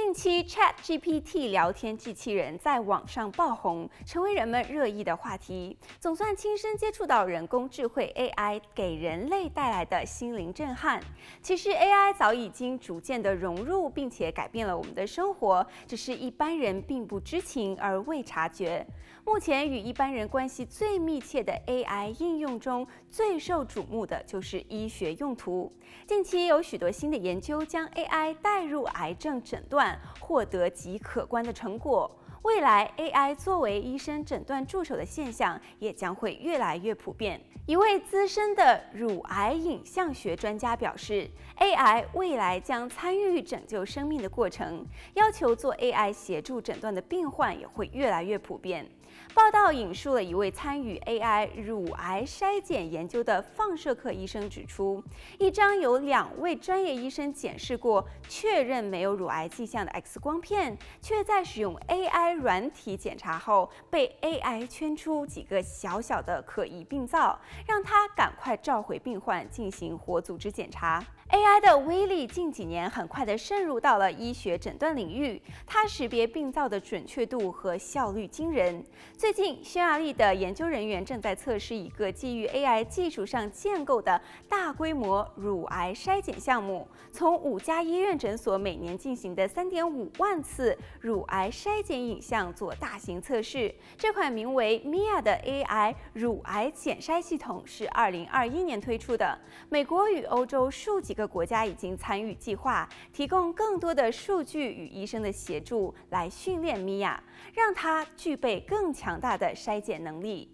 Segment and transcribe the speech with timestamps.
[0.00, 5.76] 近期，ChatGPT 聊天机器人在网上爆红，成为人们热议的话题。
[5.98, 11.00] 总算亲身接触到人工智慧 AI 给人类带来的心灵震撼。
[11.42, 18.86] 其实 AI 早已经逐渐的融入，并且改变了我们的生活，只是一般人并不知情而未察觉。
[19.26, 25.70] 目前与一般人关系最密切的 AI 应用中，最受瞩目的就是医学用途。
[26.06, 29.87] 近期有许多新的研究将 AI 带入癌症诊断。
[30.18, 32.10] 获得极可观的成果。
[32.42, 37.40] 未来，AI 作为医生诊断助手的现象也将会越来越普遍。
[37.66, 48.88] 一位资深的乳癌影像学专家表示，AI 未来将参与拯救生命的过程，要求做 AI 协助诊断的病患也会越来越普遍。
[49.34, 55.02] 报道引述了一位参与 AI 乳癌筛检研究的放射科医生指出，
[55.38, 71.04] 一张由两位专业医生检视过、确认没有乳癌迹象的 X 光片，却在使用 AI 软体检查后，被 AI 圈出几个小小的可疑病灶，让他赶快召回病患进行活组织检查。
[71.30, 78.82] AI 的威力近几年很快地渗入到了医学诊断领域，它识别病灶的准确度和效率惊人。
[79.14, 84.18] 最近，匈牙利的研究人员正在测试一个基于 AI 技术上建构的
[84.48, 93.74] 大规模乳癌筛检项目，从五家医院诊所每年进行的三点五万次乳癌筛检影像做大型测试。
[93.98, 99.38] 这款名为 Mia 的 AI 乳癌检筛系统是2021年推出的，
[99.68, 101.18] 美国与欧洲数几。
[101.18, 107.18] 个国家已经参与计划，提供更多的数据与医生的协助，来训练 Mia，
[107.52, 110.48] 让它具备更强大的筛检能力。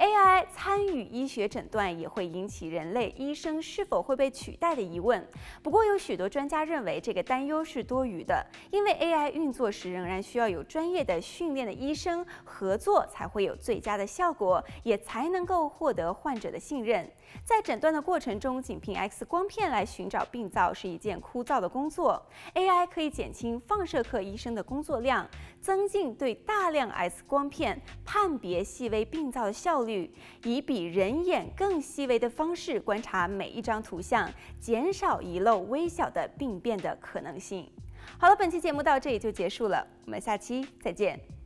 [0.00, 5.28] AI 参与医学诊断也会引起人类医生是否会被取代的疑问。
[5.62, 17.06] 不过，有许多专家认为这个担忧是多余的，因为 AI 运作时仍然需要有专业的训练的医生合作，才会有最佳的效果，也才能够获得患者的信任。
[17.44, 22.20] 在诊断的过程中，仅凭 X 光片来寻找病灶是一件枯燥的工作。
[22.54, 25.28] AI 可以减轻放射科医生的工作量，
[25.60, 29.89] 增进对大量 X 光片判别细微病灶的效率
[30.44, 34.30] 以比人眼更细微的方式观察每一张图像，
[34.60, 37.68] 减少遗漏微小的病变的可能性。
[38.18, 41.39] 好了，本期节目到这里就结束了，我们下期再见。